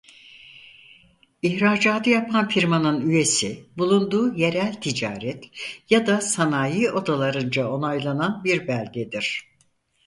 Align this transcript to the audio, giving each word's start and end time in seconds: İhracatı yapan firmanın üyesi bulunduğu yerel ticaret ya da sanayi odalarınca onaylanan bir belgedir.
İhracatı 1.41 2.09
yapan 2.09 2.49
firmanın 2.49 3.09
üyesi 3.09 3.65
bulunduğu 3.77 4.33
yerel 4.33 4.73
ticaret 4.73 5.49
ya 5.89 6.07
da 6.07 6.21
sanayi 6.21 6.91
odalarınca 6.91 7.69
onaylanan 7.69 8.43
bir 8.43 8.67
belgedir. 8.67 9.51